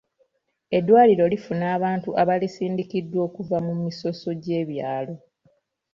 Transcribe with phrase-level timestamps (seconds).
[0.77, 5.15] Eddwaliro lifuna abantu abalisindikiddwa okuva mu misoso gy'ebyalo.